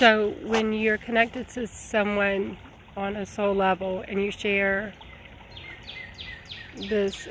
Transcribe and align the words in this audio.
So 0.00 0.30
when 0.46 0.72
you're 0.72 0.96
connected 0.96 1.46
to 1.50 1.66
someone 1.66 2.56
on 2.96 3.16
a 3.16 3.26
soul 3.26 3.54
level 3.54 4.02
and 4.08 4.18
you 4.18 4.30
share 4.30 4.94
this 6.88 7.28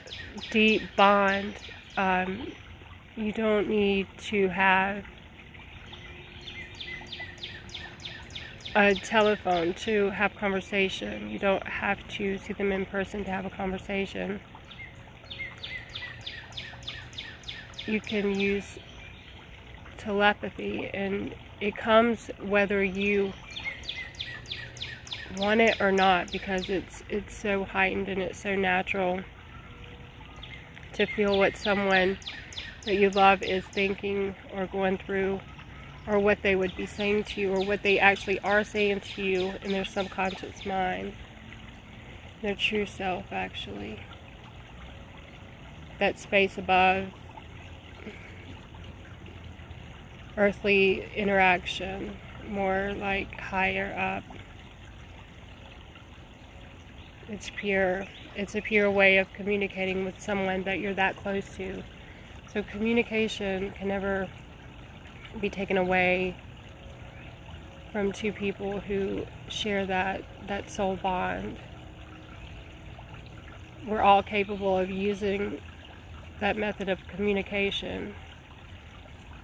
deep 0.52 0.84
bond, 0.96 1.56
um, 1.98 2.52
you 3.16 3.32
don't 3.32 3.68
need 3.68 4.06
to 4.26 4.50
have 4.50 5.04
a 8.76 8.94
telephone 8.94 9.74
to 9.86 10.12
have 10.12 10.36
conversation. 10.36 11.28
You 11.28 11.40
don't 11.40 11.66
have 11.66 12.08
to 12.10 12.38
see 12.38 12.54
them 12.54 12.72
in 12.72 12.86
person 12.86 13.24
to 13.24 13.32
have 13.32 13.48
a 13.48 13.50
conversation. 13.50 14.40
You 17.88 18.00
can 18.00 18.40
use 18.40 18.78
telepathy 20.00 20.90
and 20.94 21.36
it 21.62 21.76
comes 21.76 22.32
whether 22.42 22.84
you 22.84 23.34
want 25.38 25.62
it 25.62 25.80
or 25.80 25.92
not 25.92 26.32
because 26.32 26.70
it's 26.70 27.04
it's 27.10 27.38
so 27.38 27.64
heightened 27.64 28.08
and 28.08 28.22
it's 28.22 28.42
so 28.42 28.56
natural 28.56 29.22
to 30.94 31.06
feel 31.06 31.38
what 31.38 31.56
someone 31.56 32.18
that 32.86 32.96
you 32.96 33.10
love 33.12 33.44
is 33.44 33.64
thinking 33.66 34.36
or 34.54 34.66
going 34.68 34.98
through 34.98 35.40
or 36.08 36.18
what 36.18 36.42
they 36.42 36.56
would 36.56 36.76
be 36.76 36.86
saying 36.86 37.24
to 37.24 37.42
you 37.42 37.54
or 37.54 37.64
what 37.64 37.84
they 37.84 38.00
actually 38.00 38.40
are 38.40 38.64
saying 38.64 39.00
to 39.00 39.22
you 39.22 39.54
in 39.62 39.72
their 39.72 39.86
subconscious 39.86 40.66
mind. 40.66 41.14
Their 42.42 42.56
true 42.56 42.86
self 42.86 43.26
actually. 43.32 44.00
That 46.00 46.18
space 46.18 46.58
above 46.58 47.08
earthly 50.38 51.08
interaction 51.16 52.18
more 52.48 52.94
like 52.98 53.40
higher 53.40 53.94
up. 53.98 54.24
It's 57.28 57.52
pure 57.56 58.06
it's 58.36 58.56
a 58.56 58.62
pure 58.62 58.90
way 58.90 59.18
of 59.18 59.32
communicating 59.34 60.06
with 60.06 60.22
someone 60.22 60.64
that 60.64 60.80
you're 60.80 60.94
that 60.94 61.18
close 61.18 61.58
to. 61.58 61.84
So 62.54 62.64
communication 62.64 63.72
can 63.72 63.90
never 63.90 64.30
be 65.40 65.50
taken 65.50 65.78
away 65.78 66.36
from 67.92 68.12
two 68.12 68.32
people 68.32 68.80
who 68.80 69.26
share 69.50 69.86
that 69.86 70.24
that 70.48 70.70
soul 70.70 70.96
bond. 70.96 71.58
We're 73.86 74.02
all 74.02 74.24
capable 74.24 74.78
of 74.78 74.90
using 74.90 75.60
that 76.40 76.56
method 76.56 76.88
of 76.90 77.00
communication 77.08 78.16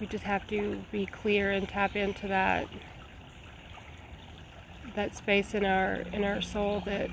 we 0.00 0.06
just 0.06 0.24
have 0.24 0.46
to 0.48 0.82
be 0.92 1.06
clear 1.06 1.50
and 1.50 1.68
tap 1.68 1.96
into 1.96 2.28
that 2.28 2.68
that 4.94 5.14
space 5.14 5.54
in 5.54 5.64
our 5.64 5.96
in 6.12 6.24
our 6.24 6.40
soul 6.40 6.82
that 6.86 7.10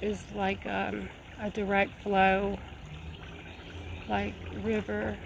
is 0.00 0.22
like 0.34 0.64
um, 0.66 1.08
a 1.40 1.50
direct 1.50 2.02
flow, 2.02 2.58
like 4.08 4.34
river. 4.62 5.16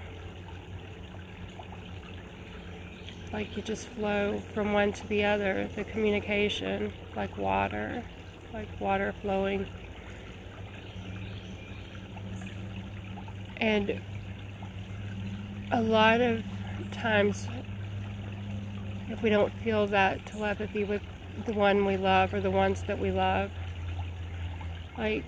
Like 3.33 3.57
you 3.57 3.63
just 3.63 3.89
flow 3.89 4.43
from 4.55 4.73
one 4.73 4.93
to 4.93 5.07
the 5.07 5.25
other, 5.25 5.69
the 5.77 5.85
communication, 5.85 6.93
like 7.15 7.37
water, 7.39 8.03
like 8.53 8.69
water 8.81 9.15
flowing. 9.23 9.67
And 13.59 14.01
a 15.71 15.81
lot 15.81 16.21
of 16.21 16.43
times, 16.91 17.49
if 19.09 19.23
we 19.23 19.31
don't 19.31 19.53
feel 19.61 19.87
that 19.89 20.25
telepathy 20.27 20.85
with 20.85 21.03
the 21.47 21.53
one 21.53 21.85
we 21.85 21.97
love 21.97 22.35
or 22.35 22.41
the 22.41 22.51
ones 22.51 22.83
that 22.85 22.99
we 22.99 23.11
love, 23.11 23.51
like 24.99 25.25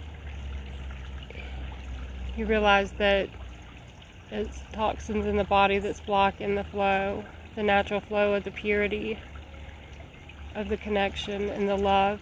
you 2.37 2.47
realize 2.47 2.93
that 2.93 3.29
it's 4.31 4.61
toxins 4.73 5.27
in 5.27 5.37
the 5.37 5.45
body 5.45 5.79
that's 5.79 6.01
blocking 6.01 6.55
the 6.55 6.65
flow, 6.65 7.25
the 7.55 7.63
natural 7.63 8.01
flow 8.01 8.35
of 8.35 8.45
the 8.45 8.51
purity 8.51 9.19
of 10.55 10.69
the 10.69 10.77
connection 10.77 11.51
and 11.51 11.69
the 11.69 11.77
love. 11.77 12.21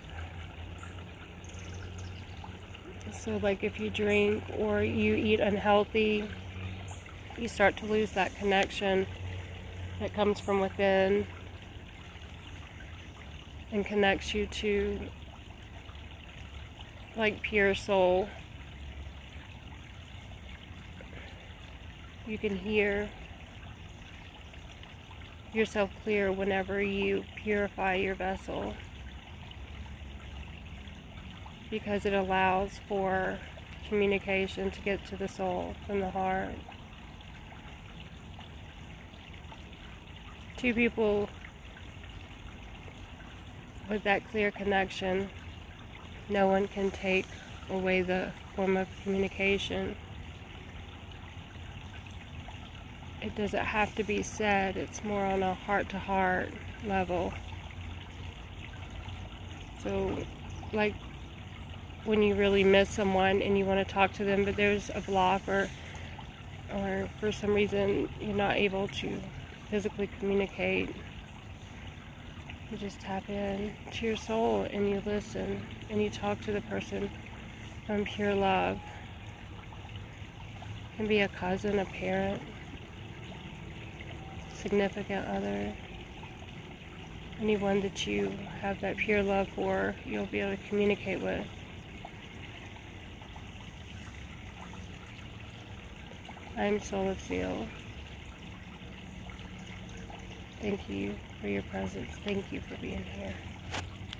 So, 3.12 3.38
like 3.42 3.62
if 3.62 3.78
you 3.78 3.90
drink 3.90 4.42
or 4.58 4.82
you 4.82 5.14
eat 5.14 5.40
unhealthy, 5.40 6.28
you 7.40 7.48
start 7.48 7.74
to 7.78 7.86
lose 7.86 8.12
that 8.12 8.34
connection 8.36 9.06
that 9.98 10.12
comes 10.12 10.38
from 10.38 10.60
within 10.60 11.26
and 13.72 13.86
connects 13.86 14.34
you 14.34 14.46
to 14.46 15.00
like 17.16 17.40
pure 17.40 17.74
soul. 17.74 18.28
You 22.26 22.36
can 22.36 22.56
hear 22.56 23.08
yourself 25.54 25.90
clear 26.04 26.30
whenever 26.30 26.82
you 26.82 27.24
purify 27.36 27.94
your 27.94 28.14
vessel 28.14 28.74
because 31.70 32.04
it 32.04 32.12
allows 32.12 32.80
for 32.86 33.38
communication 33.88 34.70
to 34.70 34.80
get 34.82 35.04
to 35.06 35.16
the 35.16 35.26
soul 35.26 35.74
from 35.86 36.00
the 36.00 36.10
heart. 36.10 36.54
Two 40.60 40.74
people 40.74 41.26
with 43.88 44.02
that 44.02 44.28
clear 44.30 44.50
connection 44.50 45.30
no 46.28 46.48
one 46.48 46.68
can 46.68 46.90
take 46.90 47.24
away 47.70 48.02
the 48.02 48.30
form 48.54 48.76
of 48.76 48.86
communication. 49.02 49.96
It 53.22 53.34
doesn't 53.36 53.64
have 53.64 53.94
to 53.94 54.04
be 54.04 54.22
said, 54.22 54.76
it's 54.76 55.02
more 55.02 55.24
on 55.24 55.42
a 55.42 55.54
heart 55.54 55.88
to 55.88 55.98
heart 55.98 56.50
level. 56.84 57.32
So, 59.82 60.18
like 60.74 60.94
when 62.04 62.22
you 62.22 62.34
really 62.34 62.64
miss 62.64 62.90
someone 62.90 63.40
and 63.40 63.56
you 63.56 63.64
want 63.64 63.86
to 63.88 63.90
talk 63.90 64.12
to 64.12 64.24
them, 64.24 64.44
but 64.44 64.56
there's 64.56 64.90
a 64.94 65.00
block 65.00 65.40
or, 65.48 65.70
or 66.74 67.08
for 67.18 67.32
some 67.32 67.54
reason 67.54 68.10
you're 68.20 68.34
not 68.34 68.56
able 68.56 68.88
to 68.88 69.18
physically 69.70 70.08
communicate 70.18 70.94
you 72.70 72.76
just 72.76 73.00
tap 73.00 73.28
in 73.28 73.72
to 73.90 74.06
your 74.06 74.16
soul 74.16 74.64
and 74.70 74.88
you 74.88 75.02
listen 75.04 75.60
and 75.90 76.00
you 76.00 76.08
talk 76.08 76.40
to 76.40 76.52
the 76.52 76.60
person 76.62 77.10
from 77.84 78.04
pure 78.04 78.32
love. 78.32 78.78
It 80.92 80.96
can 80.96 81.08
be 81.08 81.20
a 81.20 81.28
cousin, 81.28 81.80
a 81.80 81.84
parent, 81.84 82.40
significant 84.54 85.26
other, 85.26 85.74
anyone 87.40 87.80
that 87.80 88.06
you 88.06 88.30
have 88.60 88.80
that 88.82 88.96
pure 88.96 89.22
love 89.22 89.48
for, 89.48 89.96
you'll 90.06 90.26
be 90.26 90.38
able 90.38 90.56
to 90.56 90.62
communicate 90.68 91.20
with. 91.20 91.44
I'm 96.56 96.78
Soul 96.78 97.08
of 97.08 97.20
Zeal. 97.20 97.66
Thank 100.60 100.88
you 100.88 101.18
for 101.40 101.48
your 101.48 101.62
presence. 101.62 102.18
Thank 102.24 102.52
you 102.52 102.60
for 102.60 102.76
being 102.76 103.04
here. 103.04 103.36